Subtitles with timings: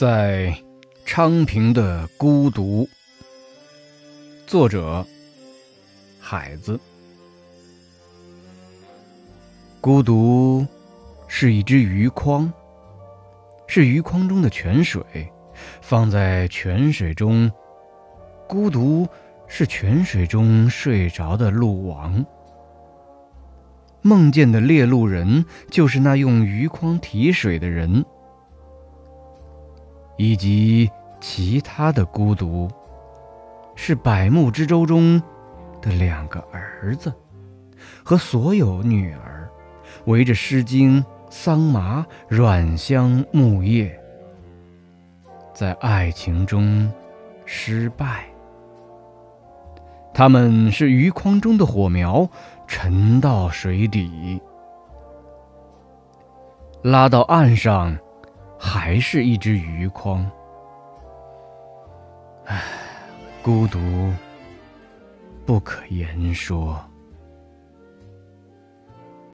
[0.00, 0.56] 在
[1.04, 2.88] 昌平的孤独，
[4.46, 5.06] 作者
[6.18, 6.80] 海子。
[9.78, 10.66] 孤独
[11.28, 12.50] 是一只鱼筐，
[13.66, 15.02] 是鱼筐中的泉水，
[15.82, 17.52] 放在泉水中。
[18.48, 19.06] 孤独
[19.48, 22.24] 是泉水中睡着的鹿王，
[24.00, 28.02] 梦见的猎鹿人就是那用鱼筐提水的人。
[30.20, 32.68] 以及其他的孤独，
[33.74, 35.18] 是百慕之舟中
[35.80, 37.10] 的两个儿子
[38.04, 39.48] 和所有女儿，
[40.04, 43.98] 围着《诗经》桑麻软香木叶，
[45.54, 46.92] 在爱情中
[47.46, 48.26] 失败。
[50.12, 52.28] 他们是鱼筐中的火苗，
[52.66, 54.38] 沉到水底，
[56.82, 57.96] 拉到岸上。
[58.62, 60.30] 还是一只鱼筐，
[62.44, 62.62] 唉，
[63.42, 63.78] 孤独
[65.46, 66.78] 不可言说。